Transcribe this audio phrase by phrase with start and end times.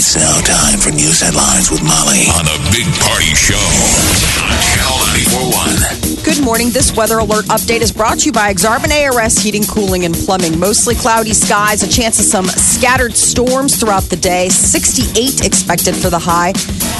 [0.00, 3.60] It's now time for news headlines with Molly on the Big Party Show
[4.40, 4.96] on Channel
[6.16, 6.24] 941.
[6.24, 6.70] Good morning.
[6.70, 10.58] This weather alert update is brought to you by Exarban ARS Heating, Cooling, and Plumbing.
[10.58, 14.48] Mostly cloudy skies, a chance of some scattered storms throughout the day.
[14.48, 16.52] 68 expected for the high.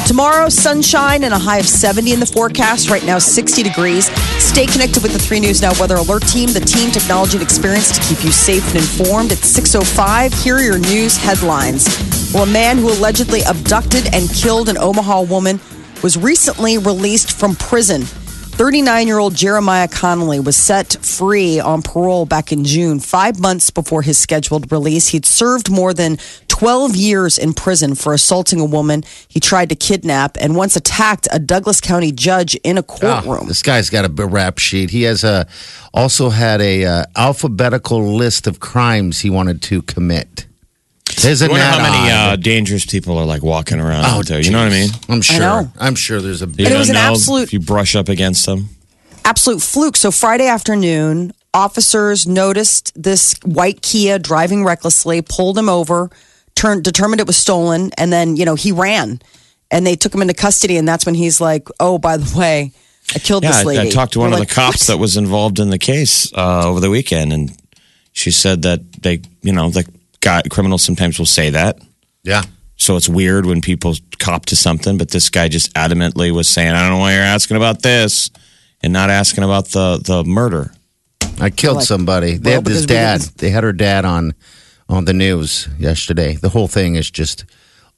[0.07, 2.91] Tomorrow, sunshine and a high of 70 in the forecast.
[2.91, 4.11] Right now, 60 degrees.
[4.45, 7.97] Stay connected with the 3 News Now Weather Alert team, the team, technology, and experience
[7.97, 9.33] to keep you safe and informed.
[9.33, 10.45] At 6.05.
[10.45, 12.20] Here are your news headlines.
[12.33, 15.59] Well, a man who allegedly abducted and killed an Omaha woman
[16.03, 18.03] was recently released from prison.
[18.03, 23.71] 39 year old Jeremiah Connolly was set free on parole back in June, five months
[23.71, 25.09] before his scheduled release.
[25.09, 29.75] He'd served more than 12 years in prison for assaulting a woman he tried to
[29.75, 32.83] kidnap and once attacked a Douglas County judge in a Oh,
[33.23, 33.49] courtroom.
[33.49, 34.91] this guy's got a rap sheet.
[34.91, 35.49] He has a
[35.93, 40.47] also had a uh, alphabetical list of crimes he wanted to commit.
[41.25, 44.41] Isn't I wonder how many uh, dangerous people are like walking around Oh, out there.
[44.41, 44.91] You know what I mean?
[45.09, 45.71] I'm sure.
[45.79, 46.67] I'm sure there's a You big.
[46.73, 48.71] it was an absolute- If you brush up against them,
[49.25, 49.97] absolute fluke.
[49.97, 56.11] So Friday afternoon, officers noticed this white Kia driving recklessly, pulled him over,
[56.55, 59.21] turned determined it was stolen, and then you know he ran,
[59.71, 60.77] and they took him into custody.
[60.77, 62.73] And that's when he's like, "Oh, by the way,
[63.15, 63.51] I killed yeah.
[63.53, 65.59] this lady." I talked to one We're of like, the cops "What?" that was involved
[65.59, 67.53] in the case uh, over the weekend, and
[68.13, 69.85] she said that they, you know, the
[70.21, 71.79] guy criminals sometimes will say that.
[72.23, 72.43] Yeah.
[72.77, 76.71] So it's weird when people cop to something, but this guy just adamantly was saying,
[76.71, 78.31] "I don't know why you're asking about this,"
[78.83, 80.73] and not asking about the the murder.
[81.41, 82.37] I killed Like, somebody.
[82.37, 83.21] They well, had this dad.
[83.21, 84.35] didn't- They had her dad on
[84.89, 86.37] on the news yesterday.
[86.41, 87.45] The whole thing is just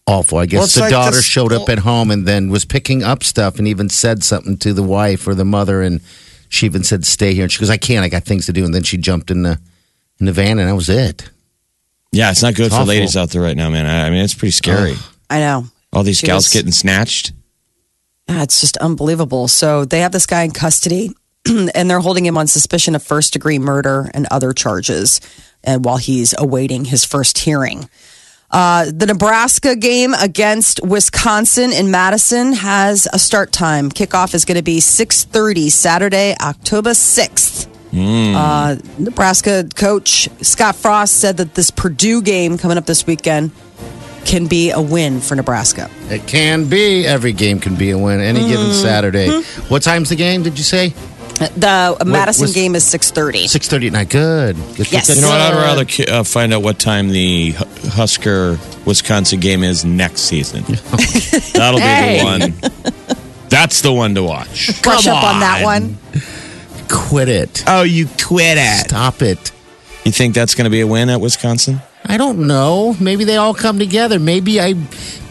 [0.06, 0.38] awful.
[0.38, 3.02] I guess Well, the like daughter this- showed up at home and then was picking
[3.02, 6.00] up stuff and even said something to the wife or the mother and
[6.48, 8.64] she even said stay here and she goes I can't I got things to do
[8.64, 9.58] and then she jumped in the
[10.20, 11.30] in the van and that was it.
[12.12, 12.88] Yeah, it's not good It's for awful.
[12.88, 13.86] ladies out there right now, man.
[13.86, 14.94] I, I mean, it's pretty scary.
[15.30, 15.66] I know.
[15.92, 17.32] All these She gals was- getting snatched.
[18.28, 19.48] Yeah, it's just unbelievable.
[19.48, 21.10] So they have this guy in custody,
[21.48, 25.20] and they're holding him on suspicion of first degree murder and other charges,
[25.64, 27.88] and while he's awaiting his first hearing.
[28.50, 33.90] Uh, the Nebraska game against Wisconsin in Madison has a start time.
[33.90, 37.66] Kickoff is going to be 6:30 Saturday, October 6th.
[37.94, 43.50] Uh, Nebraska coach Scott Frost said that this Purdue game coming up this weekend
[44.24, 45.90] can be a win for Nebraska.
[46.08, 49.42] It can be every game can be a win any given Saturday.
[49.68, 50.94] What time's the game did you say?
[51.56, 53.44] The Madison was- game is 6:30.
[53.48, 54.08] 6:30 at night.
[54.10, 54.56] Good.
[54.76, 54.92] Good.
[54.92, 55.14] Yes.
[55.14, 55.40] You know what?
[55.40, 55.86] I'd rather
[56.20, 57.50] uh, find out what time the
[57.90, 60.62] Husker Wisconsin game is next season.
[61.52, 62.18] That'll be Hey.
[62.20, 62.92] the one.
[63.48, 64.80] That's the one to watch.
[64.82, 65.98] Brush Come up on that one.
[66.92, 67.64] Quit it.
[67.66, 68.88] Oh, you quit it.
[68.88, 69.50] Stop it.
[70.04, 71.80] You think that's going to be a win at Wisconsin?
[72.04, 72.96] I don't know.
[73.00, 74.18] Maybe they all come together.
[74.18, 74.74] Maybe I,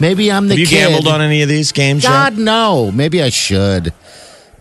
[0.00, 0.88] maybe I'm the Have you kid.
[0.88, 2.42] gambled on any of these games God yet?
[2.42, 2.90] no.
[2.90, 3.92] Maybe I should.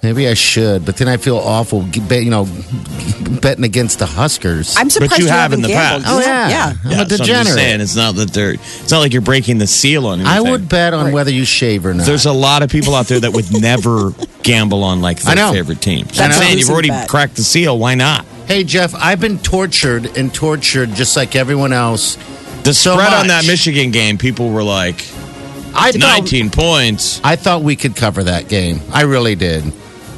[0.03, 0.83] Maybe I should.
[0.85, 1.83] But then I feel awful.
[1.87, 2.47] You know,
[3.41, 4.75] betting against the Huskers.
[4.77, 6.03] I'm surprised you you, have in the gambled.
[6.03, 6.15] past.
[6.15, 6.49] oh You yeah.
[6.49, 7.53] have- I'm Yeah, a so I'm just degenerate.
[7.53, 8.53] saying, it's not that they're.
[8.53, 10.27] It's not like you're breaking the seal on anything.
[10.37, 12.05] I would bet on whether you shave or not.
[12.05, 14.11] There's a lot of people out there that would never
[14.43, 15.53] gamble on like I their know.
[15.53, 16.07] favorite team.
[16.19, 17.07] I I'm saying you've already bet.
[17.09, 17.77] cracked the seal.
[17.77, 18.25] Why not?
[18.47, 22.15] hey Jeff, I've been tortured and tortured just like everyone else.
[22.63, 23.45] The So spread on that.
[23.45, 24.95] Michigan game, people were like
[25.73, 27.21] I thought, 19 points.
[27.23, 28.81] I thought we could cover that game.
[28.91, 29.71] I really did.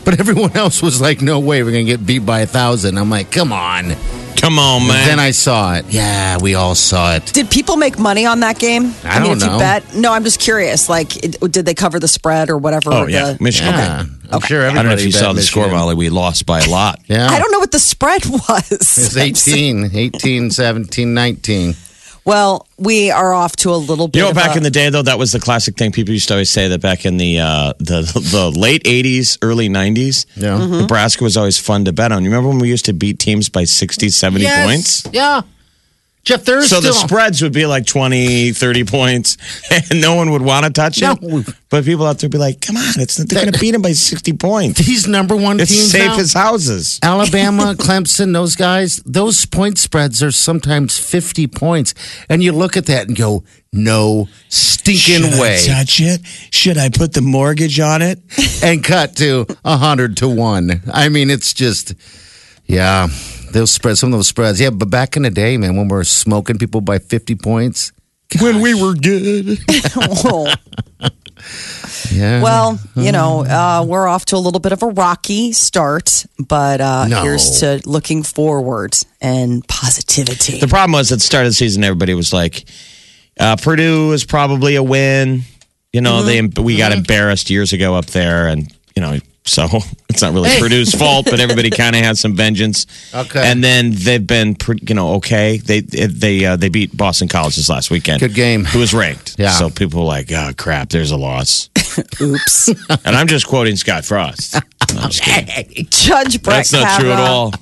[0.05, 2.97] But everyone else was like, "No way, we're gonna get beat by a thousand.
[2.97, 3.95] I'm like, "Come on!"
[4.35, 5.07] Come on, man.
[5.07, 5.85] Then I saw it.
[5.87, 7.27] Yeah, we all saw it.
[7.27, 8.93] Did people make money on that game?
[9.05, 9.53] I mean, don't if know.
[9.53, 10.89] you bet, no, I'm just curious.
[10.89, 12.91] Like, it, did they cover the spread or whatever?
[12.91, 13.33] Oh, yeah.
[13.33, 13.73] the- Michigan.
[13.73, 14.79] Yeah, I'm sure everybody.
[14.79, 15.95] I don't know if you saw the score, Molly.
[15.95, 16.99] We lost by a lot.
[17.07, 18.69] Yeah, I don't know what the spread was.
[18.69, 21.75] It's 18, 18, 17, 19.
[22.25, 24.19] Well, we are off to a little bit.
[24.19, 25.91] You know, of back a- in the day, though, that was the classic thing.
[25.91, 29.67] People used to always say that back in the uh, the the late '80s, early
[29.67, 30.57] '90s, Yeah.
[30.57, 30.79] Mm-hmm.
[30.81, 32.23] Nebraska was always fun to bet on.
[32.23, 34.65] You remember when we used to beat teams by 60, 70 Yes.
[34.65, 35.03] points?
[35.13, 35.41] Yeah.
[36.23, 39.37] Jeff, there's So the spreads would be like 20, 30 points,
[39.71, 41.21] and no one would want to touch it.
[41.21, 41.43] No.
[41.69, 43.81] But people out there would be like, come on, it's they're going to beat him
[43.81, 44.79] by 60 points.
[44.85, 46.99] these number one It's teams safe now, as houses.
[47.03, 51.93] Alabama, Clemson, those guys, those point spreads are sometimes 50 points.
[52.29, 53.43] And you look at that and go,
[53.73, 55.55] no stinking Should way.
[55.55, 56.21] I touch it?
[56.51, 58.19] Should I put the mortgage on it?
[58.63, 60.83] and cut to 100 to 1.
[60.93, 61.95] I mean, it's just,
[62.65, 63.07] yeah,
[63.53, 64.59] those spreads, some of those spreads.
[64.59, 67.91] Yeah, but back in the day, man, when we were smoking people by 50 points,
[68.41, 69.59] When we were good.
[69.95, 70.53] Oh.
[72.11, 72.41] yeah.
[72.41, 76.79] Well, you know, uh, we're off to a little bit of a rocky start, but
[76.81, 77.21] uh, No.
[77.23, 80.59] here's to looking forward and positivity.
[80.59, 82.65] The problem was at the start of the season, everybody was like,
[83.39, 85.41] uh, Purdue is probably a win.
[85.91, 89.67] You know, they we got embarrassed years ago up there, and you know, so
[90.09, 92.85] it's not really Purdue's fault, but everybody kind of has some vengeance.
[93.13, 93.41] Okay.
[93.43, 95.57] and then they've been, pre- you know, okay.
[95.57, 98.19] They they uh, they beat Boston College this last weekend.
[98.21, 98.63] Good game.
[98.65, 99.35] Who was ranked?
[99.37, 99.51] Yeah.
[99.51, 101.69] So people were like, oh crap, there's a loss.
[102.21, 102.67] Oops.
[103.05, 104.55] and I'm just quoting Scott Frost.
[104.93, 105.87] No, I'm just kidding.
[105.89, 107.53] Judge Brett That's not true at all.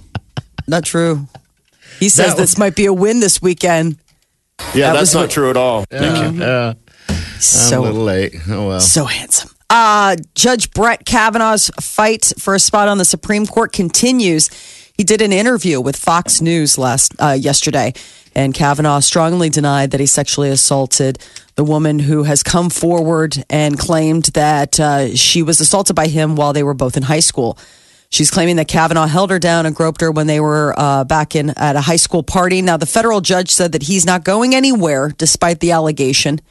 [0.68, 1.28] Not true.
[2.00, 3.98] He says That this might be a win this weekend.
[4.74, 5.86] Yeah, That that's not what- true at all.
[5.90, 6.44] Thank you.
[6.44, 6.76] I'm
[7.40, 8.36] So a little late.
[8.48, 8.80] Oh, well.
[8.80, 9.50] So handsome.
[9.74, 14.50] Uh, Judge Brett Kavanaugh's fight for a spot on the Supreme Court continues.
[14.98, 17.94] He did an interview with Fox News last uh, yesterday,
[18.36, 21.20] and Kavanaugh strongly denied that he sexually assaulted
[21.56, 26.36] the woman who has come forward and claimed that uh, she was assaulted by him
[26.36, 27.58] while they were both in high school.
[28.10, 31.34] She's claiming that Kavanaugh held her down and groped her when they were uh, back
[31.34, 32.62] in at a high school party.
[32.62, 36.42] Now, the federal judge said that he's not going anywhere despite the allegation.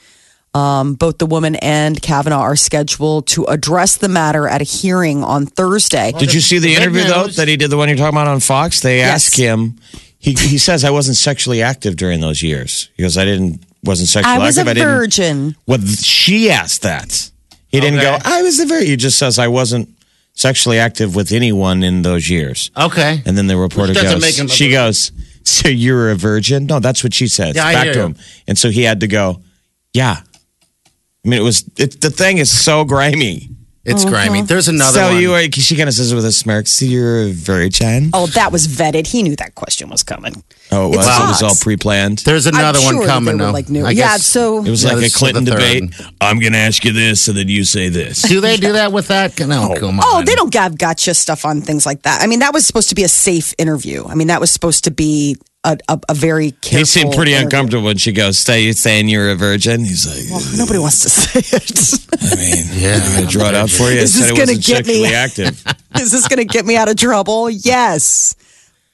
[0.53, 5.23] Um, both the woman and Kavanaugh are scheduled to address the matter at a hearing
[5.23, 6.11] on Thursday.
[6.19, 8.41] Did you see the interview though that he did the one you're talking about on
[8.41, 8.81] Fox?
[8.81, 9.29] They Yes.
[9.29, 9.77] asked him.
[10.19, 14.33] He he says I wasn't sexually active during those years because I didn't wasn't sexually
[14.33, 14.43] active.
[14.43, 14.71] I was a active.
[14.71, 14.89] I didn't.
[14.99, 15.57] virgin.
[15.67, 17.31] Well, she asked that.
[17.69, 18.19] He didn't go.
[18.25, 18.89] I was a virgin.
[18.89, 19.89] He just says I wasn't
[20.35, 22.73] sexually active with anyone in those years.
[22.77, 23.23] Okay.
[23.25, 24.21] And then the reporter goes.
[24.21, 24.73] make him she virgin.
[24.73, 25.13] goes.
[25.45, 26.67] So you're a virgin?
[26.67, 27.55] No, that's what she says.
[27.57, 28.05] Yeah, I Back hear to you.
[28.07, 28.17] him.
[28.49, 29.41] And so he had to go.
[29.95, 30.21] Yeah.
[31.25, 33.51] I mean, it was it, the thing is so grimy.
[33.83, 34.11] It's uh-huh.
[34.13, 34.43] grimy.
[34.43, 35.23] There's another so one.
[35.23, 36.67] you are, she kind of says it with a smirk.
[36.67, 38.11] So you're a virgin?
[38.13, 39.07] Oh, that was vetted.
[39.07, 40.45] He knew that question was coming.
[40.71, 41.07] Oh, it was.
[41.07, 42.19] It's It was all pre-planned.
[42.19, 43.53] There's another I'm one sure that coming they were, though.
[43.53, 43.87] like, new.
[43.87, 45.95] I Yeah, guess- so- It was Yeah, like a Clinton debate.
[46.21, 48.21] I'm going to ask you this, and then you say this.
[48.21, 49.41] Do they do that with that?
[49.41, 49.81] No, oh.
[49.81, 50.23] come oh, on.
[50.23, 52.21] Oh, they don't have gotcha stuff on things like that.
[52.21, 54.05] I mean, that was supposed to be a safe interview.
[54.07, 56.79] I mean, that was supposed to be a, a, a very careful.
[56.79, 57.47] He seemed pretty interview.
[57.47, 61.11] uncomfortable when she goes, "Stay, saying you're a virgin?" He's like, Well, nobody wants to
[61.11, 62.09] say it.
[62.33, 63.01] "I mean, Yeah.
[63.03, 65.13] I'm going to draw it out for you." Is this it gonna get me?
[65.15, 65.63] active.
[65.97, 67.51] Is this going to get me out of trouble?
[67.51, 68.35] Yes.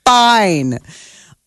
[0.04, 0.78] Fine.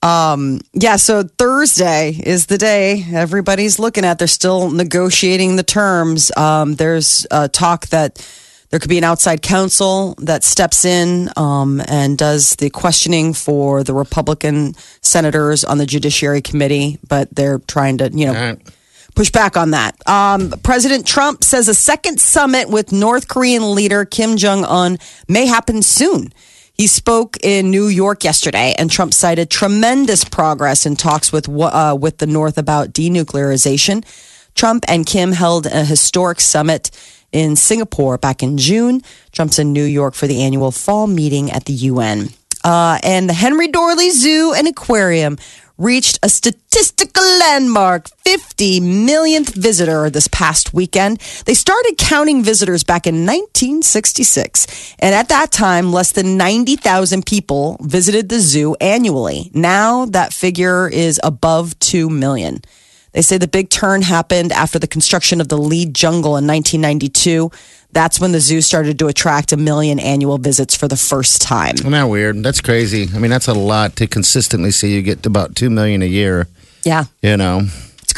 [0.02, 4.18] Um, yeah, so Thursday is the day everybody's looking at.
[4.20, 6.32] They're still negotiating the terms.
[6.38, 8.26] Um, there's uh, talk that
[8.70, 13.84] there could be an outside counsel that steps in um, and does the questioning for
[13.84, 18.74] the Republican senators on the Judiciary Committee, but they're trying to, you know, right.
[19.16, 19.96] push back on that.
[20.08, 25.48] Um, President Trump says a second summit with North Korean leader Kim Jong un may
[25.48, 26.32] happen soon.
[26.74, 31.98] He spoke in New York yesterday, and Trump cited tremendous progress in talks with uh,
[32.00, 34.06] with the North about denuclearization.
[34.56, 36.90] Trump and Kim held a historic summit
[37.32, 39.02] in Singapore back in June.
[39.32, 42.30] Trump's in New York for the annual fall meeting at the UN.
[42.64, 45.38] Uh, and the Henry Doorly Zoo and Aquarium
[45.80, 51.20] reached a statistical landmark 50 millionth visitor this past weekend.
[51.46, 54.96] They started counting visitors back in 1966.
[55.00, 59.50] And at that time, less than 90,000 people visited the zoo annually.
[59.54, 62.62] Now that figure is above 2 million.
[63.12, 67.52] They say the big turn happened after the construction of the Lied Jungle in 1992.
[67.92, 71.76] That's when the zoo started to attract a million annual visits for the first time.
[71.76, 72.44] Isn't that weird?
[72.44, 73.10] That's crazy.
[73.14, 76.06] I mean, that's a lot to consistently see you get to about two million a
[76.06, 76.48] year.
[76.84, 77.06] Yeah.
[77.22, 77.68] You know,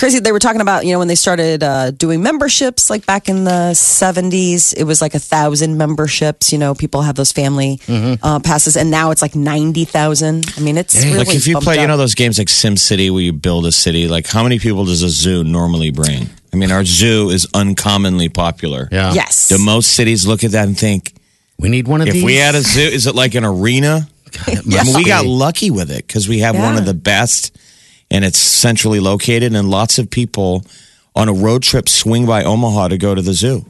[0.02, 0.20] crazy.
[0.20, 3.44] They were talking about, you know, when they started uh, doing memberships, like back in
[3.44, 6.52] the 70s, it was like a thousand memberships.
[6.52, 10.46] You know, people have those family uh, passes, and now it's like 90,000.
[10.58, 12.76] I mean, it's really like if you bumped play, you know, those games like Sim
[12.78, 14.08] City where you build a city.
[14.08, 16.30] Like, how many people does a zoo normally bring?
[16.52, 18.90] I mean, our zoo is uncommonly popular.
[18.92, 19.14] yeah.
[19.14, 19.50] Yes.
[19.50, 21.14] Do most cities look at that and think,
[21.60, 22.24] We need one of if these.
[22.24, 24.08] If we had a zoo, is it like an arena?
[24.48, 27.56] I mean, we got lucky with it because we have one of the best,
[28.12, 30.64] and it's centrally located, and lots of people
[31.16, 33.66] on a road trip swing by Omaha to go to the zoo.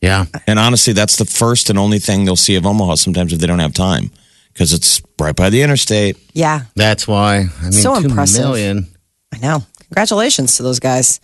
[0.00, 0.24] yeah.
[0.46, 3.46] And honestly, that's the first and only thing they'll see of Omaha sometimes if they
[3.46, 4.10] don't have time
[4.52, 6.16] because it's right by the interstate.
[6.34, 6.62] Yeah.
[6.74, 7.46] That's why.
[7.60, 8.44] I mean, So two impressive.
[8.44, 8.86] million.
[9.32, 9.62] I know.
[9.88, 11.20] Congratulations to those guys.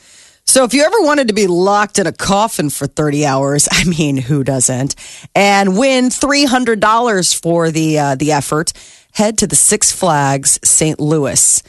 [0.47, 3.85] So, if you ever wanted to be locked in a coffin for 30 hours, I
[3.85, 4.95] mean, who doesn't?
[5.35, 8.73] And win $300 for the uh, the effort,
[9.13, 10.99] head to the Six Flags St.
[10.99, 11.63] Louis.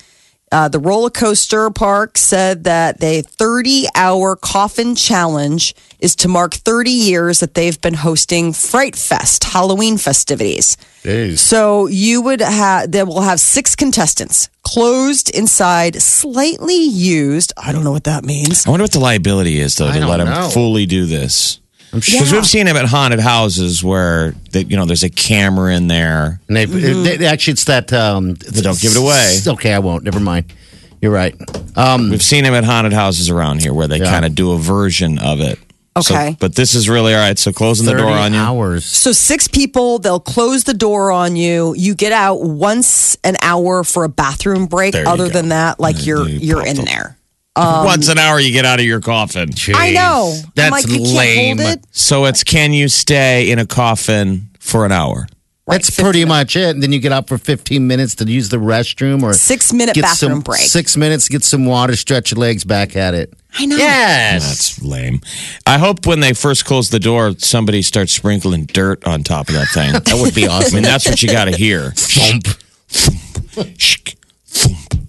[0.51, 6.53] Uh, the roller coaster park said that the 30 hour coffin challenge is to mark
[6.53, 10.75] 30 years that they've been hosting Fright Fest Halloween festivities.
[11.03, 11.38] Jeez.
[11.38, 17.53] So you would have, they will have six contestants closed inside, slightly used.
[17.55, 18.67] I don't know what that means.
[18.67, 21.60] I wonder what the liability is, though, I to don't let them fully do this.
[21.93, 22.19] I'm sure.
[22.19, 25.88] Because we've seen them at haunted houses where they, you know there's a camera in
[25.88, 26.39] there.
[26.48, 27.91] And they, they- actually, it's that.
[27.91, 29.38] Um, don't give it away.
[29.45, 30.03] Okay, I won't.
[30.03, 30.53] Never mind.
[31.01, 31.36] You're right.
[31.75, 34.05] Um, We've seen them at haunted houses around here where they Yeah.
[34.12, 35.57] kind of do a version of it.
[36.01, 36.38] So- Okay.
[36.39, 37.38] but this is really all right.
[37.38, 38.39] So closing the door on you.
[38.39, 38.86] hours.
[38.86, 41.74] So six people, they'll close the door on you.
[41.75, 44.93] You get out once an hour for a bathroom break.
[44.93, 47.17] There Other than that, like you're you you're in the- there.
[47.55, 49.50] Um, Once an hour, you get out of your coffin.
[49.75, 50.36] I know.
[50.55, 51.60] That's like, you can't lame.
[51.60, 51.86] it.
[51.91, 55.27] So it's can you stay in a coffin for an hour?
[55.67, 56.70] Right, That's 50 pretty much it.
[56.70, 59.96] And then you get out for 15 minutes to use the restroom or Six minute
[59.96, 60.62] get bathroom some, break.
[60.62, 63.34] Six minutes, get some water, stretch your legs back at it.
[63.60, 63.75] I know.
[63.77, 64.48] Yes.
[64.48, 65.20] That's lame.
[65.67, 69.55] I hope when they first close the door, somebody starts sprinkling dirt on top of
[69.55, 69.91] that thing.
[70.05, 70.75] That would be I awesome.
[70.75, 71.91] mean, that's what you got to hear.
[71.91, 72.46] Thump.
[72.89, 74.15] Shk,
[74.48, 75.08] thump.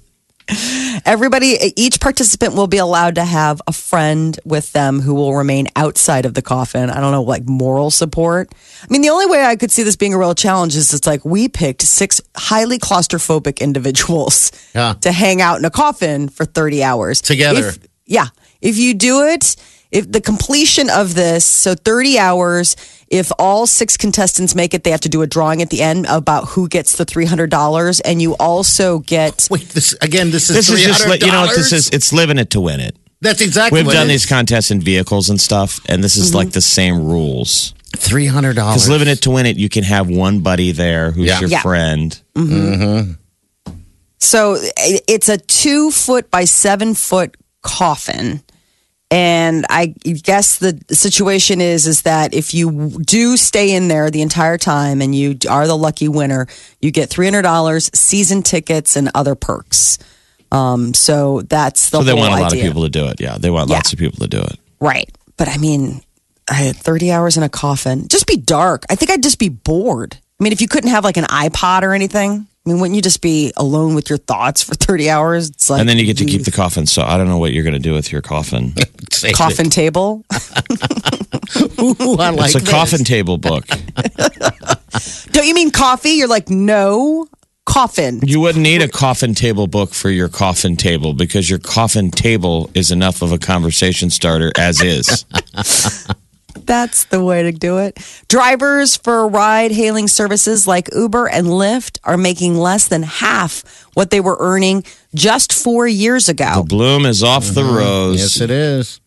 [1.04, 5.68] Everybody, each participant will be allowed to have a friend with them who will remain
[5.76, 6.90] outside of the coffin.
[6.90, 8.52] I don't know, like moral support.
[8.82, 11.06] I mean, the only way I could see this being a real challenge is it's
[11.06, 14.94] like we picked six highly claustrophobic individuals Yeah.
[15.00, 17.20] to hang out in a coffin for 30 hours.
[17.20, 17.68] Together.
[17.68, 18.26] If- yeah.
[18.60, 19.56] If you do it,
[19.90, 22.76] if the completion of this, so 30 hours,
[23.12, 26.06] if all six contestants make it, they have to do a drawing at the end
[26.08, 28.00] about who gets the $300.
[28.06, 29.46] And you also get.
[29.50, 31.26] Wait, this again, this is This is just, li- $300?
[31.26, 31.90] you know, this is.
[31.90, 32.96] It's living it to win it.
[33.20, 36.28] That's exactly We've what done it these contests in vehicles and stuff, and this is
[36.28, 36.38] mm-hmm.
[36.38, 37.74] like the same rules.
[37.92, 38.54] $300.
[38.54, 41.40] Because living it to win it, you can have one buddy there who's Yeah.
[41.40, 41.62] your Yeah.
[41.62, 42.18] friend.
[42.34, 42.82] Mm-hmm.
[42.82, 43.72] Mm-hmm.
[44.18, 48.42] So it's a two foot by seven foot coffin.
[49.12, 54.22] And I guess the situation is is that if you do stay in there the
[54.22, 56.46] entire time and you are the lucky winner,
[56.80, 59.98] you get three hundred dollars, season tickets, and other perks.
[60.50, 63.20] Um, so that's the So they want a lot of people to do it.
[63.20, 63.76] Yeah, they want Yeah.
[63.76, 64.58] lots of people to do it.
[64.80, 65.10] right?
[65.36, 66.00] But I mean,
[66.50, 68.08] I had thirty hours in a coffin.
[68.08, 68.86] Just be dark.
[68.88, 70.16] I think I'd just be bored.
[70.42, 73.02] I mean, if you couldn't have like an iPod or anything, I mean, wouldn't you
[73.02, 75.50] just be alone with your thoughts for thirty hours?
[75.50, 76.84] It's like And then you get to keep the coffin.
[76.84, 78.74] So I don't know what you're going to do with your coffin.
[79.12, 80.24] Save coffin table.
[81.80, 82.68] Ooh, I like it's a this.
[82.68, 83.68] coffin table book.
[85.30, 86.10] Don't you mean coffee?
[86.10, 87.28] You're like, no,
[87.64, 88.18] coffin.
[88.24, 92.68] You wouldn't need a coffin table book for your coffin table because your coffin table
[92.74, 95.24] is enough of a conversation starter as is.
[96.66, 97.98] That's the way to do it.
[98.28, 104.10] Drivers for ride hailing services like Uber and Lyft are making less than half what
[104.10, 106.54] they were earning just four years ago.
[106.56, 107.76] The bloom is off the mm-hmm.
[107.76, 108.20] rose.
[108.20, 109.00] Yes, it is.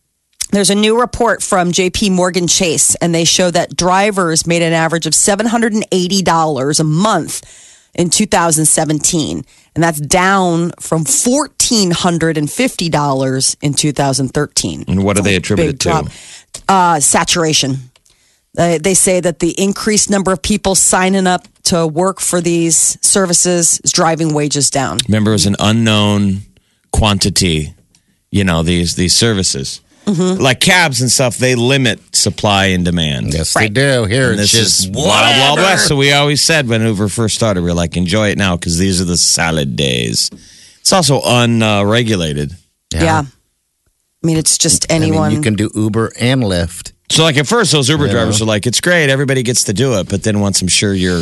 [0.52, 4.74] There's a new report from JP Morgan Chase, and they show that drivers made an
[4.74, 9.44] average of $780 a month in 2017.
[9.74, 14.86] And that's down from $1,450 in 2013.
[14.88, 15.90] And what do they attribute it to?
[15.90, 16.06] drop.
[16.68, 17.78] Uh, saturation.
[18.58, 22.98] Uh, they say that the increased number of people signing up to work for these
[23.06, 24.98] services is driving wages down.
[25.08, 26.42] Remember, it was an unknown
[26.92, 27.74] quantity.
[28.32, 30.40] You know these these services, Mm-hmm.
[30.42, 31.38] like cabs and stuff.
[31.38, 33.34] They limit supply and demand.
[33.34, 34.06] Yes, they do.
[34.06, 35.88] Here, And it's this just is wild, wild west.
[35.88, 38.78] So we always said when Uber first started, we are like, enjoy it now because
[38.78, 40.30] these are the salad days.
[40.82, 42.54] It's also unregulated.
[42.94, 43.24] Yeah.
[44.26, 45.32] I mean, it's just I mean, anyone.
[45.32, 46.94] you can do Uber and Lyft.
[47.12, 50.00] So like at first, those Uber drivers are like, it's great, everybody gets to do
[50.00, 50.10] it.
[50.10, 51.22] But then once I'm sure you're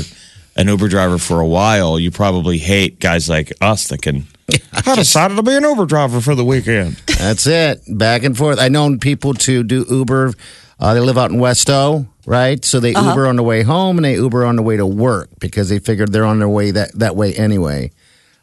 [0.55, 4.25] an Uber driver for a while, you probably hate guys like us that can.
[4.87, 6.93] I decided to be an Uber driver for the weekend.
[7.17, 7.81] That's it.
[7.89, 8.57] Back and forth.
[8.57, 10.31] I known people to do Uber.
[10.79, 12.63] Uh, they live out in Westo, right?
[12.63, 13.09] So they Uh-huh.
[13.09, 15.79] Uber on the way home and they Uber on the way to work because they
[15.79, 17.91] figured they're on their way that, that way anyway.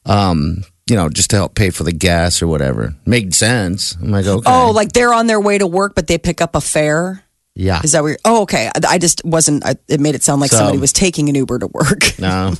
[0.04, 2.94] Um, you know, just to help pay for the gas or whatever.
[3.06, 3.96] Made sense.
[3.96, 4.50] I'm like, okay.
[4.50, 7.22] Oh, like they're on their way to work, but they pick up a fare.
[7.54, 7.80] yeah.
[7.84, 8.18] Is that weird?
[8.24, 8.70] Oh, okay.
[8.86, 9.64] I, just wasn't.
[9.64, 12.02] I, it made it sound like So- somebody was taking an Uber to work.
[12.18, 12.54] No,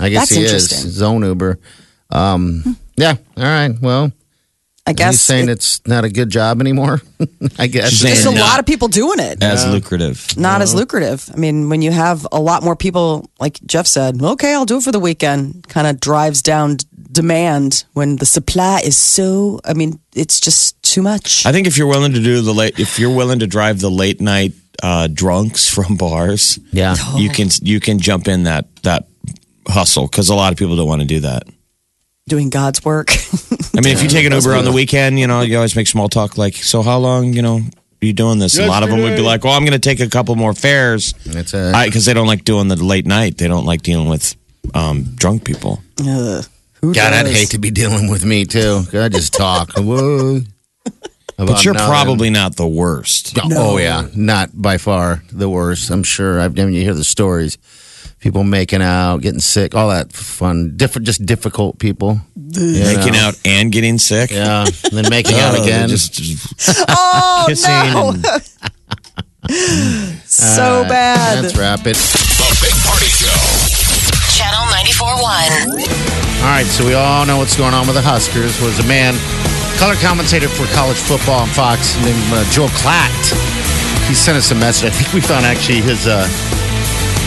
[0.00, 0.70] I guess That's he is.
[0.82, 1.58] His own Uber.
[2.10, 3.16] Um, yeah.
[3.36, 3.74] All right.
[3.80, 4.12] Well,
[4.86, 5.12] I guess.
[5.12, 7.00] he's guess saying it- it's not a good job anymore.
[7.58, 7.90] I guess.
[7.90, 9.42] She's there's a not- lot of people doing it.
[9.42, 10.36] As lucrative.
[10.36, 11.28] Not as lucrative.
[11.32, 14.76] I mean, when you have a lot more people, like Jeff said, okay, I'll do
[14.76, 15.66] it for the weekend.
[15.68, 16.76] Kind of drives down
[17.10, 19.60] demand when the supply is so.
[19.64, 21.46] I mean, it's just too much.
[21.46, 23.90] I think if you're willing to do the late, if you're willing to drive the
[23.90, 26.96] late night uh, drunks from bars, Yeah.
[27.16, 29.06] you can you can jump in that that
[29.66, 31.44] hustle because a lot of people don't want to do that.
[32.26, 33.10] Doing God's work.
[33.76, 35.86] I mean, if you take an Uber on the weekend, you know, you always make
[35.86, 38.82] small talk like, "So how long, you know, are you doing this?" And a lot
[38.82, 41.52] of them would be like, "Well, I'm going to take a couple more fares," It's
[41.52, 43.36] a, because they don't like doing the late night.
[43.36, 44.36] They don't like dealing with
[44.72, 45.82] um, drunk people.
[46.00, 46.46] Ugh,
[46.80, 47.34] who God, I'd does?
[47.34, 48.84] hate to be dealing with me too.
[48.94, 49.72] I just talk.
[49.76, 50.40] Whoa.
[51.36, 51.88] But you're nothing.
[51.88, 53.36] probably not the worst.
[53.52, 55.90] Oh yeah, not by far the worst.
[55.90, 56.40] I'm sure.
[56.40, 57.58] I mean, you hear the stories,
[58.24, 60.72] people making out, getting sick, all that fun.
[60.78, 62.18] Different, just difficult people.
[62.34, 63.28] Making know?
[63.28, 64.30] out and getting sick.
[64.30, 65.90] Yeah, and then making out Oh, again.
[65.90, 68.10] Just, just Oh no!
[68.16, 68.24] and-
[70.24, 71.44] so bad.
[71.44, 71.96] Let's wrap it.
[72.00, 73.28] The Big Party Show.
[74.32, 76.40] Channel 94.1.
[76.40, 78.58] All right, so we all know what's going on with the Huskers.
[78.62, 79.12] Was a man,
[79.78, 83.12] color commentator for college football on Fox named uh, Joel Klatt.
[84.08, 84.88] He sent us a message.
[84.88, 86.24] I think we found actually his uh,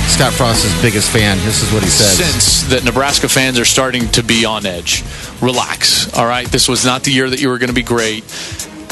[0.08, 1.38] Scott Frost's biggest fan.
[1.46, 2.18] This is what he says.
[2.18, 5.04] sense that Nebraska fans are starting to be on edge.
[5.42, 6.12] Relax.
[6.18, 6.48] All right.
[6.48, 8.24] This was not the year that you were going to be great.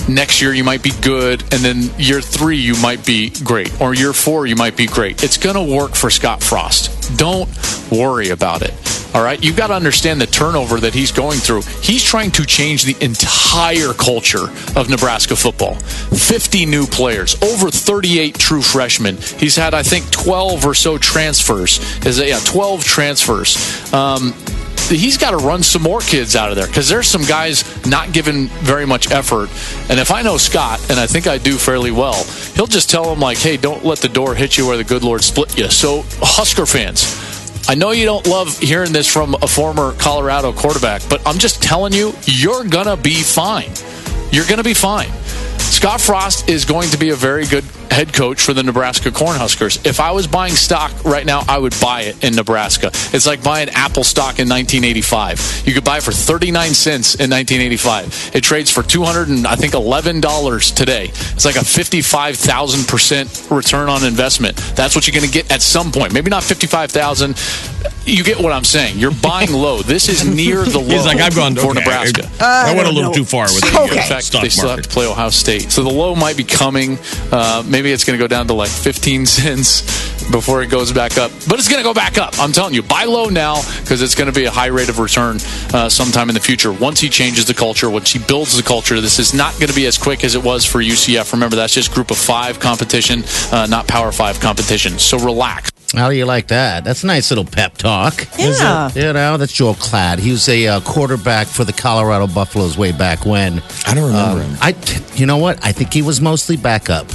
[0.07, 3.93] Next year you might be good, and then year three you might be great, or
[3.93, 5.23] year four you might be great.
[5.23, 7.17] It's going to work for Scott Frost.
[7.17, 7.49] Don't
[7.91, 8.73] worry about it.
[9.15, 9.41] All right.
[9.41, 11.61] You've got to understand the turnover that he's going through.
[11.81, 15.75] He's trying to change the entire culture of Nebraska football.
[15.75, 19.15] 50 new players, over 38 true freshmen.
[19.15, 21.79] He's had, I think, 12 or so transfers.
[22.05, 23.93] Is it, yeah, 12 transfers.
[23.93, 24.33] Um,
[24.89, 28.11] he's got to run some more kids out of there because there's some guys not
[28.13, 29.49] given very much effort.
[29.89, 32.23] And if I know Scott, and I think I do fairly well,
[32.55, 35.03] he'll just tell them like, "Hey, don't let the door hit you where the good
[35.03, 37.03] Lord split you." So, Husker fans.
[37.67, 41.63] I know you don't love hearing this from a former Colorado quarterback, but I'm just
[41.63, 43.71] telling you, you're going to be fine.
[44.31, 45.09] You're going to be fine.
[45.57, 47.63] Scott Frost is going to be a very good
[47.95, 49.85] head coach for the Nebraska Cornhuskers.
[49.85, 52.87] If I was buying stock right now, I would buy it in Nebraska.
[53.13, 55.63] It's like buying Apple stock in 1985.
[55.65, 58.31] You could buy it for 39 cents in 1985.
[58.35, 61.05] It trades for 200 and I think 11 dollars today.
[61.33, 64.57] It's like a 55,000 percent return on investment.
[64.75, 66.13] That's what you're going to get at some point.
[66.13, 67.35] Maybe not 55,000.
[68.05, 68.99] You get what I'm saying.
[68.99, 69.81] You're buying low.
[69.81, 72.29] This is near the low He's like, I've gone for okay, Nebraska.
[72.39, 73.13] I, I went a little know.
[73.17, 73.97] too far with the Okay.
[73.99, 75.71] uh, In fact, stock they still have to play Ohio State.
[75.71, 76.97] So the low might be coming.
[77.31, 79.81] Uh, maybe it's going to go down to like 15 cents
[80.31, 81.31] before it goes back up.
[81.47, 82.39] But it's going to go back up.
[82.39, 84.99] I'm telling you, buy low now because it's going to be a high rate of
[84.99, 85.37] return
[85.73, 86.71] uh, sometime in the future.
[86.71, 89.75] Once he changes the culture, once he builds the culture, this is not going to
[89.75, 91.31] be as quick as it was for UCF.
[91.33, 94.97] Remember, that's just group of five competition, uh, not power five competition.
[94.99, 95.71] So relax.
[95.93, 96.83] How do you like that?
[96.83, 98.27] That's a nice little pep talk.
[98.37, 98.89] Yeah.
[98.95, 100.17] You know, that's Joel Klatt.
[100.19, 103.61] He was a uh, quarterback for the Colorado Buffaloes way back when.
[103.85, 104.57] I don't remember Um, him.
[104.61, 104.75] I,
[105.15, 105.63] you know what?
[105.63, 107.05] I think he was mostly backup.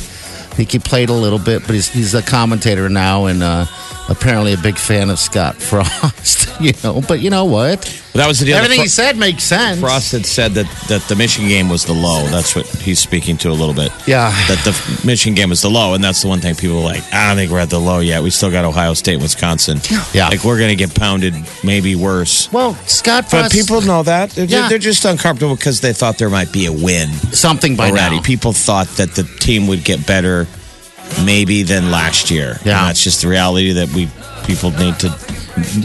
[0.51, 3.67] I think he played a little bit, but he's he's a commentator now and uh,
[4.11, 6.49] apparently a big fan of Scott Frost.
[6.61, 7.81] You know, but you know what?
[8.13, 8.57] That was the deal.
[8.57, 9.81] Everything Fro- he said makes sense.
[9.81, 12.27] Frost had said that, that the Michigan game was the low.
[12.27, 13.91] That's what he's speaking to a little bit.
[14.07, 14.29] Yeah.
[14.47, 17.03] That the Michigan game was the low, and that's the one thing people are like,
[17.15, 18.23] I don't think we're at the low yet.
[18.23, 19.79] We still got Ohio State and Wisconsin.
[20.13, 20.29] Yeah.
[20.29, 21.33] Like, we're going to get pounded,
[21.65, 22.53] maybe worse.
[22.53, 23.45] Well, Scott Frost.
[23.47, 24.29] But people know that.
[24.33, 24.69] They're, Yeah.
[24.69, 28.17] they're just uncomfortable because they thought there might be a win something by already.
[28.17, 28.23] now.
[28.23, 30.47] People thought that the team would get better
[31.25, 32.59] maybe than last year.
[32.65, 32.79] Yeah.
[32.79, 34.09] And that's just the reality that we
[34.47, 35.09] people need to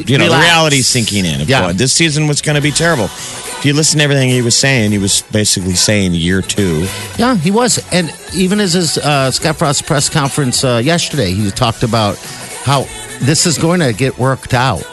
[0.06, 0.46] you know, the Relax.
[0.46, 1.42] reality's sinking in.
[1.48, 1.72] Yeah.
[1.74, 3.06] this season was going to be terrible.
[3.06, 6.88] If you listen to everything he was saying, he was basically saying year two.
[7.18, 7.84] Yeah, he was.
[7.92, 12.18] And even as his uh, Scott Frost press conference uh, yesterday, he talked about
[12.64, 12.82] how
[13.22, 14.84] this is going to get worked out.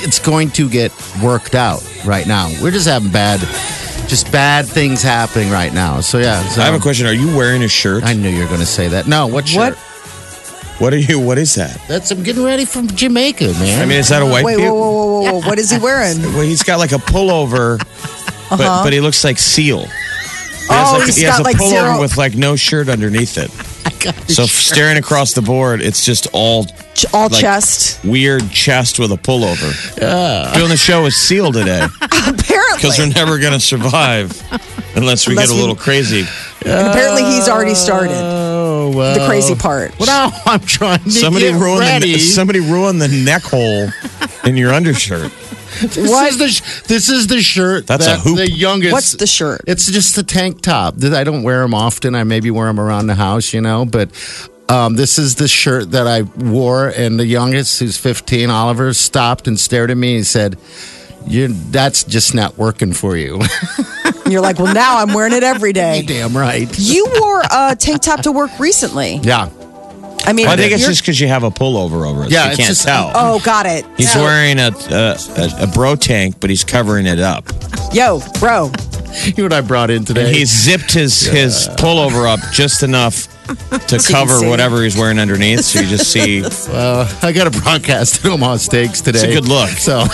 [0.00, 2.48] It's going to get worked out right now.
[2.62, 3.40] We're just having bad,
[4.08, 6.00] just bad things happening right now.
[6.00, 7.06] So yeah, so I have a question.
[7.06, 8.04] Are you wearing a shirt?
[8.04, 9.06] I knew you were going to say that.
[9.06, 9.74] No, what shirt?
[9.74, 9.78] What?
[10.80, 11.18] What are you?
[11.18, 11.76] What is that?
[11.88, 13.82] That's I'm getting ready from Jamaica, man.
[13.82, 15.48] I mean, is that a white Wait, pe- whoa, whoa, whoa, whoa, whoa.
[15.48, 16.18] What is he wearing?
[16.34, 17.78] Well, he's got like a pullover,
[18.50, 19.80] but but he looks like Seal.
[19.80, 20.94] He has Uh-huh.
[20.94, 23.36] Oh, like, he's he has got a like pullover zero- with like no shirt underneath
[23.38, 23.50] it.
[24.28, 28.04] So staring across the board, it's just all Ch- All like, chest.
[28.04, 29.72] weird chest with a pullover.
[30.54, 32.76] Doing the show with Seal today Apparently.
[32.76, 34.30] because we're never going to survive
[34.96, 36.24] unless we Unless get a we- little crazy.
[36.66, 38.14] And apparently he's already started.
[38.16, 39.14] oh, well.
[39.18, 39.96] The crazy part.
[39.98, 42.14] Well, now I'm trying to Somebody get ruined ready.
[42.14, 43.88] the, somebody ruined the neck hole
[44.44, 45.32] in your undershirt.
[45.80, 48.36] This is the sh- this is the shirt That's a hoop.
[48.36, 48.92] the youngest.
[48.92, 49.62] What's the shirt?
[49.66, 51.02] It's just the tank top.
[51.02, 52.14] I don't wear them often.
[52.14, 53.84] I maybe wear them around the house, you know.
[53.84, 54.10] But
[54.68, 59.46] um, this is the shirt that I wore, and the youngest, who's 15, Oliver, stopped
[59.48, 60.58] and stared at me and said,
[61.26, 63.40] you that's just not working for you.
[64.28, 66.02] You're like, well, now I'm wearing it every day.
[66.02, 66.68] Damn right.
[66.78, 69.16] You wore a tank top to work recently.
[69.16, 69.50] Yeah.
[70.28, 72.30] I mean, Well, I think it's you're- just because you have a pullover over it.
[72.30, 73.12] Yeah, so you it's can't just- tell.
[73.14, 73.86] Oh, got it.
[73.96, 77.44] He's So- wearing a, a, a, a bro tank, but he's covering it up.
[77.94, 78.70] Yo, bro.
[79.24, 80.26] You know what I brought in today?
[80.26, 85.18] And he's zipped his, his pullover up just enough to you cover whatever he's wearing
[85.18, 85.60] underneath.
[85.64, 86.44] So you just see.
[86.78, 89.18] Uh, I got a broadcast at Omaha Steaks today.
[89.20, 89.70] It's a good look.
[89.70, 90.04] So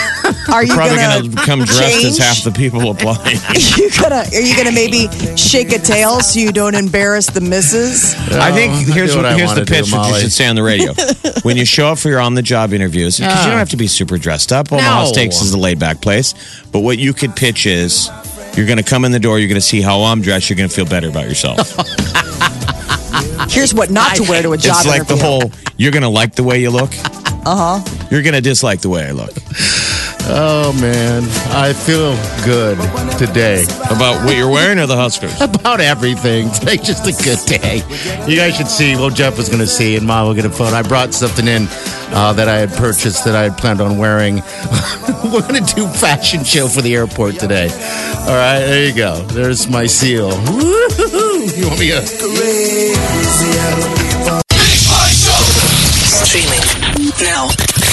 [0.52, 2.04] Are you Probably gonna, come dressed change?
[2.04, 3.36] as half the people applying.
[3.76, 8.14] you gonna are you gonna maybe shake a tail so you don't embarrass the missus?
[8.32, 10.46] I think here's do what I here's the wanna do, pitch that you should say
[10.46, 10.92] on the radio.
[11.42, 13.46] when you show up for your on the job interviews, because you Ah.
[13.50, 14.72] don't have to be super dressed up.
[14.72, 15.12] Omaha No.
[15.12, 16.34] Steaks is a laid back place.
[16.72, 18.08] But what you could pitch is
[18.56, 20.56] you're going to come in the door, you're going to see how I'm dressed, you're
[20.56, 21.74] going to feel better about yourself.
[23.48, 25.00] Here's what not to wear to a job interview.
[25.00, 26.90] it's like the whole you're going to like the way you look.
[27.46, 28.06] Uh huh.
[28.10, 29.32] You're going to dislike the way I look.
[30.26, 31.22] Oh man,
[31.54, 32.78] I feel good
[33.18, 35.38] today About what you're wearing or the Huskers?
[35.40, 36.50] about everything.
[36.50, 37.82] Today's just a good day.
[38.26, 38.96] You guys should see.
[38.96, 40.72] Well, Jeff was going to see, and Mom will get a phone.
[40.72, 41.66] I brought something in
[42.10, 44.36] uh, that I had purchased that I had planned on wearing.
[45.24, 47.68] We're going to do fashion show for the airport today.
[48.20, 49.20] All right, there you go.
[49.26, 50.28] There's my seal.
[50.28, 51.44] Woo-hoo-hoo.
[51.54, 52.00] You want me to?
[56.24, 56.60] Streaming
[57.20, 57.83] now.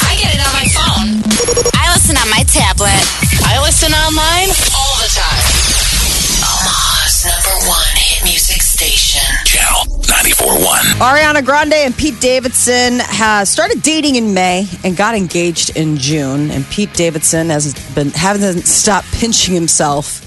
[11.01, 16.51] Ariana Grande and Pete Davidson has started dating in May and got engaged in June.
[16.51, 20.21] And Pete Davidson has been hasn't stopped pinching himself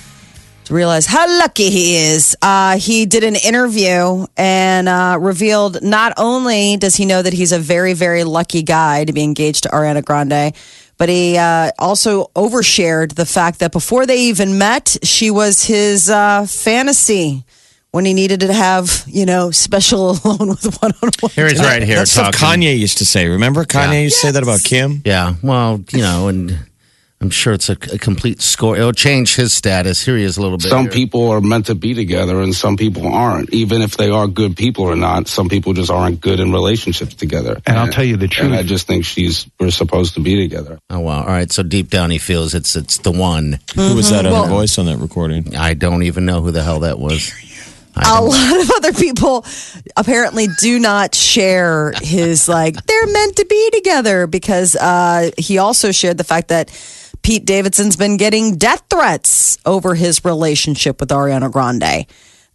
[0.65, 2.37] to realize how lucky he is.
[2.43, 7.53] Uh, he did an interview and uh, revealed not only does he know that he's
[7.53, 10.57] a very very lucky guy to be engaged to Ariana Grande.
[10.99, 16.11] But he uh, also overshared the fact that before they even met, she was his
[16.11, 17.45] uh, fantasy
[17.95, 21.31] when he needed to have, you know, special alone with one on one.
[21.31, 22.63] Here he's right here That's stuff talking.
[22.63, 23.29] Kanye used to say.
[23.29, 24.01] Remember Kanye Yeah.
[24.01, 25.01] used to say that about Kim?
[25.05, 26.59] Yeah, well, you know, and
[27.21, 28.77] I'm sure it's a, a complete score.
[28.77, 30.05] It'll change his status.
[30.05, 30.69] Here he is a little bit.
[30.69, 30.93] Some here.
[30.93, 33.55] people are meant to be together and some people aren't.
[33.55, 37.15] Even if they are good people or not, some people just aren't good in relationships
[37.15, 37.63] together.
[37.65, 38.47] And I'll tell you the truth.
[38.47, 40.81] And I just think she's we're supposed to be together.
[40.91, 41.21] Oh wow!
[41.21, 43.61] All right, so deep down he feels it's it's the one.
[43.77, 44.33] Who was that mm-hmm.
[44.33, 45.55] Well- other voice on that recording?
[45.55, 47.33] I don't even know who the hell that was.
[47.97, 49.45] A lot of other people
[49.97, 55.93] apparently do not share his like they're meant to be together because uh, he also
[55.93, 56.71] shared the fact that
[57.23, 62.07] Pete Davidson's been getting death threats over his relationship with Ariana Grande.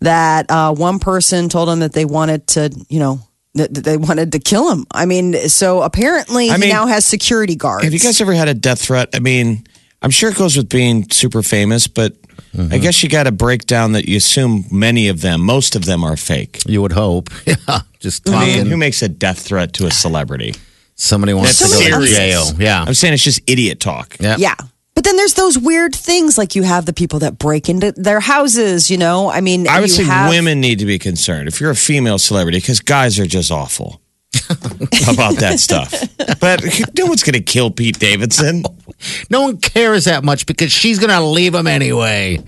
[0.01, 3.19] That uh, one person told him that they wanted to, you know,
[3.55, 4.85] that they wanted to kill him.
[4.91, 7.83] I mean, so apparently I he mean, now has security guards.
[7.83, 9.09] Have you guys ever had a death threat?
[9.13, 9.65] I mean,
[10.01, 12.13] I'm sure it goes with being super famous, but
[12.53, 12.81] I mm-hmm.
[12.81, 16.03] guess you got to break down that you assume many of them, most of them
[16.03, 16.61] are fake.
[16.65, 17.29] you would hope.
[17.45, 18.53] Yeah, just I talking.
[18.55, 20.53] mean, who makes a death threat to a celebrity?
[20.95, 22.09] Somebody wants That's to go serious.
[22.11, 22.43] to jail.
[22.57, 24.15] Yeah, I'm saying it's just idiot talk.
[24.19, 24.35] yeah.
[24.37, 24.55] Yeah.
[24.95, 28.19] But then there's those weird things like you have the people that break into their
[28.19, 29.31] houses, you know?
[29.31, 31.75] I mean, I would you say have- women need to be concerned if you're a
[31.75, 34.01] female celebrity because guys are just awful
[35.09, 35.91] about that stuff.
[36.39, 36.63] But
[36.97, 38.63] no one's going to kill Pete Davidson.
[39.29, 42.43] No one cares that much because she's gonna leave him anyway.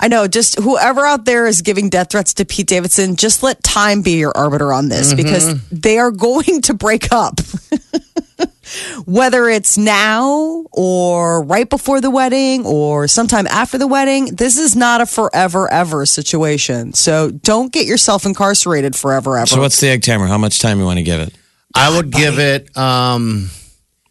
[0.00, 3.62] I know, just whoever out there is giving death threats to Pete Davidson, just let
[3.64, 5.16] time be your arbiter on this mm-hmm.
[5.16, 7.40] because they are going to break up.
[9.06, 14.76] Whether it's now or right before the wedding or sometime after the wedding, this is
[14.76, 16.92] not a forever ever situation.
[16.92, 19.46] So don't get yourself incarcerated forever ever.
[19.46, 20.26] So what's the egg timer?
[20.26, 21.34] How much time you want to give it?
[21.74, 22.76] I would give it.
[22.76, 23.50] um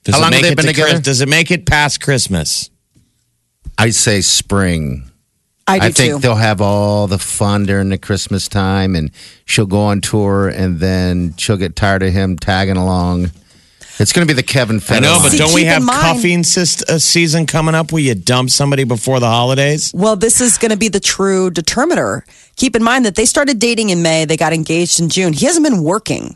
[0.04, 0.90] Does How it long make have they it been to together?
[0.92, 2.70] Chris- Does it make it past Christmas?
[3.78, 5.04] I say spring.
[5.70, 6.20] I do I think too.
[6.20, 9.12] they'll have all the fun during the Christmas time, and
[9.46, 13.32] she'll go on tour, and then she'll get tired of him tagging along.
[14.00, 16.44] It's going to be the Kevin I know, but See, don't we have mind- cuffing
[16.44, 19.92] sis- uh, season coming up where you dump somebody before the holidays?
[19.94, 22.24] Well, this is going to be the true determiner.
[22.56, 25.34] Keep in mind that they started dating in May, they got engaged in June.
[25.34, 26.36] He hasn't been working.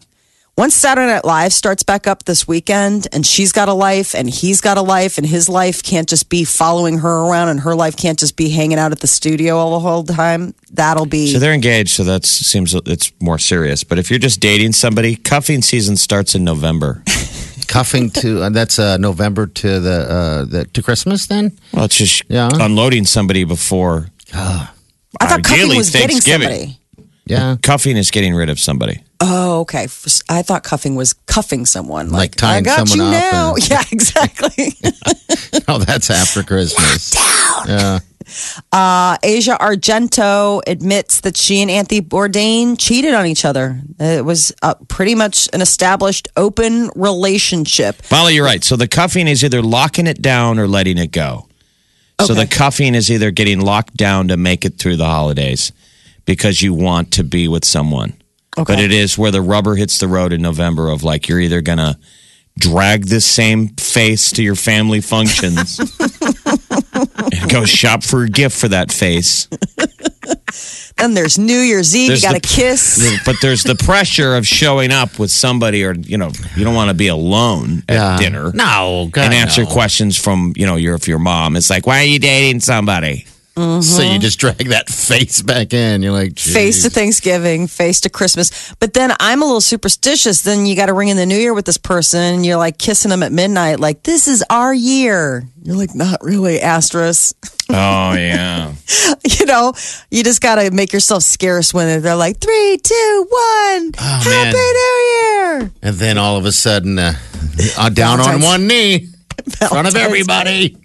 [0.57, 4.29] Once Saturday Night Live starts back up this weekend and she's got a life and
[4.29, 7.73] he's got a life and his life can't just be following her around and her
[7.73, 11.31] life can't just be hanging out at the studio all the whole time, that'll be.
[11.31, 13.83] So they're engaged, so that seems it's more serious.
[13.85, 17.01] But if you're just dating somebody, cuffing season starts in November.
[17.67, 21.27] cuffing to uh, that's uh, November to the uh, the to Christmas.
[21.27, 22.49] Then Well, it's just Yeah.
[22.53, 24.09] unloading somebody before.
[24.33, 24.67] I
[25.21, 26.77] thought cuffing was getting somebody.
[27.25, 29.01] yeah, Cuffing is getting rid of somebody.
[29.23, 29.83] Oh, okay.
[30.29, 32.09] I thought cuffing was cuffing someone.
[32.09, 33.53] Like tying I got someone you up now.
[33.55, 34.73] and- Yeah, exactly.
[35.67, 37.11] Oh, that's after Christmas.
[37.11, 37.67] Down.
[37.67, 37.99] Yeah.
[38.71, 43.79] Uh, Asia Argento admits that she and Anthony Bourdain cheated on each other.
[43.99, 48.01] It was uh, pretty much an established open relationship.
[48.11, 48.63] Molly, you're right.
[48.63, 51.47] So the cuffing is either locking it down or letting it go.
[52.21, 55.71] So the cuffing is either getting locked down to make it through the holidays
[56.25, 58.20] because you want to be with someone.
[58.57, 58.73] Okay.
[58.75, 61.61] But it is where the rubber hits the road in November of like you're either
[61.61, 61.97] going to
[62.59, 65.79] drag this same face to your family functions
[66.93, 69.47] and go shop for a gift for that face.
[70.97, 72.09] Then there's New Year's Eve.
[72.09, 73.19] There's you got to kiss.
[73.25, 76.89] But there's the pressure of showing up with somebody or, you know, you don't want
[76.89, 78.17] to be alone at Yeah.
[78.17, 78.51] dinner.
[78.53, 79.69] No, God, and answer no.
[79.69, 81.55] questions from you know your if your mom.
[81.55, 83.25] It's like, why are you dating somebody?
[83.55, 86.01] So you just drag that face back in.
[86.01, 88.73] You're like, face to Thanksgiving, face to Christmas.
[88.79, 90.41] But then I'm a little superstitious.
[90.41, 92.45] Then you got to ring in the new year with this person.
[92.45, 95.43] You're like kissing them at midnight, like, this is our year.
[95.63, 97.35] You're like, not really, asterisk.
[97.69, 98.73] Oh yeah,
[99.39, 99.73] you know,
[100.09, 103.91] you just got to make yourself scarce when they're like, three, two, one.
[103.97, 104.73] Oh, Happy man.
[104.73, 105.71] New Year.
[105.81, 107.13] And then all of a sudden, uh,
[107.77, 109.07] uh, down on one knee
[109.45, 110.77] in front of everybody.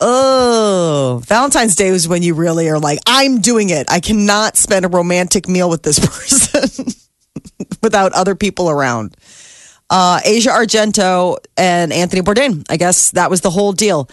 [0.00, 3.86] Oh, Valentine's Day was when you really are like, I'm doing it.
[3.90, 5.98] I cannot spend a romantic meal with this
[6.60, 6.86] person
[7.82, 9.16] without other people around.
[9.90, 12.64] Uh, Asia Argento and Anthony Bourdain.
[12.70, 14.08] I guess that was the whole deal.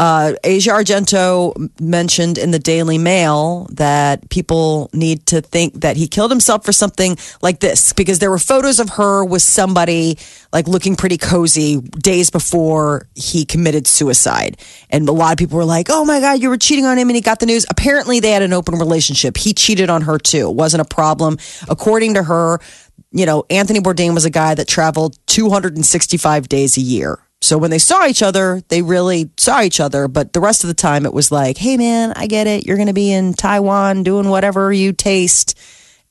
[0.00, 6.08] Uh, Asia Argento mentioned in the Daily Mail that people need to think that he
[6.08, 10.16] killed himself for something like this because there were photos of her with somebody
[10.54, 14.56] like looking pretty cozy days before he committed suicide.
[14.88, 17.10] And a lot of people were like, oh my God, you were cheating on him
[17.10, 17.66] and he got the news.
[17.68, 19.36] Apparently, they had an open relationship.
[19.36, 20.48] He cheated on her too.
[20.48, 21.36] It wasn't a problem.
[21.68, 22.58] According to her,
[23.12, 27.18] you know, Anthony Bourdain was a guy that traveled 265 days a year.
[27.42, 30.08] So when they saw each other, they really saw each other.
[30.08, 32.66] But the rest of the time, it was like, hey, man, I get it.
[32.66, 35.58] You're going to be in Taiwan doing whatever you taste.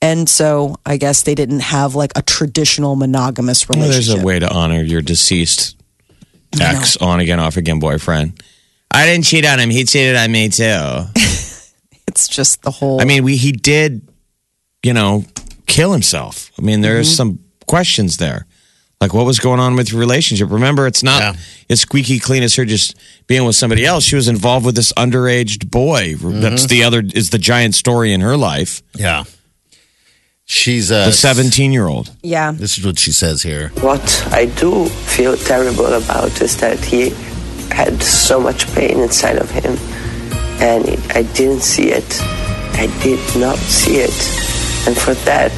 [0.02, 4.38] And so I guess they didn't have like a traditional monogamous well, there's a way
[4.38, 5.76] to honor your deceased
[6.60, 8.42] ex on again, off again boyfriend.
[8.90, 9.70] I didn't cheat on him.
[9.70, 11.04] He cheated on me too.
[12.10, 13.00] It's just the whole.
[13.00, 14.06] I mean, we he did,
[14.82, 15.24] you know,
[15.66, 16.50] kill himself.
[16.58, 17.16] I mean, there's mm-hmm.
[17.16, 17.38] some
[17.68, 18.46] questions there.
[19.00, 20.50] Like what was going on with your relationship?
[20.50, 21.34] Remember, it's not Yeah.
[21.70, 22.94] as squeaky clean as her just
[23.26, 24.04] being with somebody else.
[24.04, 26.16] She was involved with this underage boy.
[26.16, 26.40] Mm-hmm.
[26.42, 28.82] That's the other is the giant story in her life.
[28.94, 29.24] Yeah.
[30.44, 32.10] She's a The 17 year old.
[32.22, 32.52] yeah.
[32.52, 33.72] This is what she says here.
[33.80, 37.14] What I do feel terrible about is that he
[37.72, 39.78] had so much pain inside of him,
[40.60, 40.84] and
[41.16, 42.20] I didn't see it.
[42.74, 44.12] I did not see it,
[44.86, 45.52] and for that,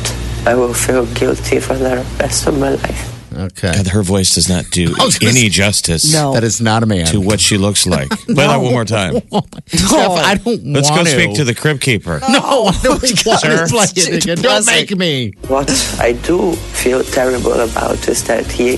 [0.46, 3.08] I will feel guilty for the rest of my life.
[3.42, 3.72] Okay.
[3.74, 6.32] God, her voice does not do I any justice No.
[6.34, 7.06] That is not a man.
[7.06, 8.08] to what she looks like.
[8.26, 9.14] Play that one more time.
[9.66, 10.78] Jeff, I don't know.
[10.78, 12.20] Let's go want speak to the crib keeper.
[12.28, 13.66] No, I don't Sir?
[13.68, 14.38] play it again.
[14.38, 15.32] Don't make me.
[15.48, 18.76] What I do feel terrible about is that he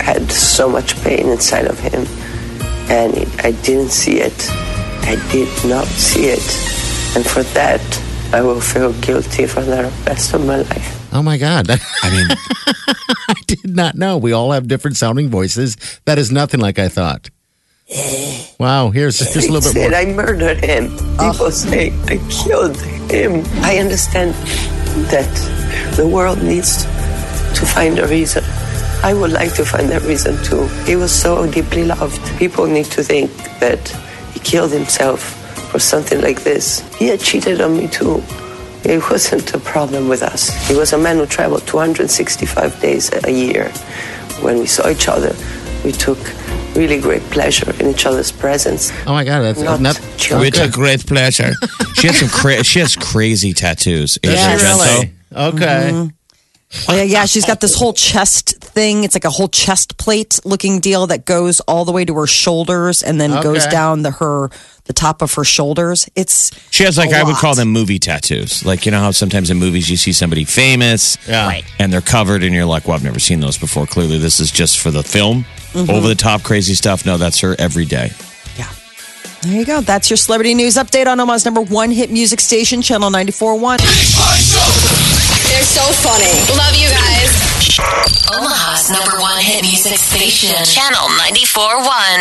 [0.00, 2.06] had so much pain inside of him,
[2.90, 4.50] and I didn't see it.
[5.06, 6.44] I did not see it,
[7.16, 7.80] and for that,
[8.32, 11.03] I will feel guilty for the rest of my life.
[11.14, 11.70] Oh my God.
[12.02, 12.26] I mean,
[13.28, 14.18] I did not know.
[14.18, 15.76] We all have different sounding voices.
[16.04, 17.30] That is nothing like I thought.
[17.88, 18.46] Eh.
[18.58, 18.90] Wow.
[18.90, 20.00] Here's, here's a little bit said more.
[20.00, 20.90] I murdered him.
[20.90, 21.50] People oh.
[21.50, 22.76] say I killed
[23.10, 23.44] him.
[23.62, 24.34] I understand
[25.10, 25.30] that
[25.96, 28.42] the world needs to find a reason.
[29.04, 30.66] I would like to find that reason too.
[30.84, 32.20] He was so deeply loved.
[32.38, 33.88] People need to think that
[34.32, 35.20] he killed himself
[35.70, 36.80] for something like this.
[36.96, 38.22] He had cheated on me too.
[38.84, 40.50] It wasn't a problem with us.
[40.68, 43.68] He was a man who traveled 265 days a year.
[44.42, 45.34] When we saw each other,
[45.84, 46.18] we took
[46.74, 48.92] really great pleasure in each other's presence.
[49.06, 49.40] Oh my God.
[49.42, 49.96] That's Not not.
[50.18, 50.40] children.
[50.42, 51.52] we took great pleasure.
[51.94, 54.18] She has some cra- she has crazy tattoos.
[54.22, 54.62] Asia Yes.
[54.62, 55.10] Argento.
[55.54, 55.90] Okay.
[55.92, 56.90] Mm-hmm.
[56.90, 57.24] Oh, yeah, yeah.
[57.24, 59.04] She's got this whole chest thing.
[59.04, 62.26] It's like a whole chest plate looking deal that goes all the way to her
[62.26, 64.50] shoulders and then goes down the her
[64.84, 66.08] the top of her shoulders.
[66.14, 68.64] It's She has like a I would call them movie tattoos.
[68.66, 71.46] Like you know how sometimes in movies you see somebody famous, Yeah.
[71.46, 71.64] Right.
[71.78, 74.50] and they're covered, and you're like, "Well, I've never seen those before." Clearly, this is
[74.50, 75.46] just for the film.
[75.72, 75.90] Mm-hmm.
[75.90, 77.06] Over the top, crazy stuff.
[77.06, 78.10] No, that's her every day.
[78.58, 78.68] Yeah.
[79.42, 79.80] There you go.
[79.80, 84.93] That's your celebrity news update on Omaha's number one hit music station, Channel 94.1.
[85.64, 86.28] So funny.
[86.60, 87.32] Love you guys.
[88.36, 90.54] Omaha's number one hit music station.
[90.64, 92.20] Channel 94.1.